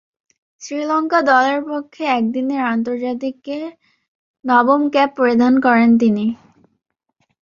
শ্রীলঙ্কা 0.61 1.19
দলের 1.29 1.59
পক্ষে 1.69 2.03
একদিনের 2.17 2.61
আন্তর্জাতিকে 2.73 3.57
নবম 4.45 4.81
ক্যাপ 4.93 5.09
পরিধান 5.19 5.53
করেন 5.65 5.89
তিনি। 6.01 6.25